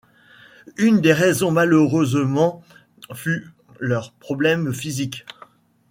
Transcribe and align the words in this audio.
Une 0.77 0.99
des 0.99 1.13
raisons 1.13 1.51
malheureusement 1.51 2.63
fut 3.13 3.51
leurs 3.79 4.13
problèmes 4.13 4.73
physiques. 4.73 5.27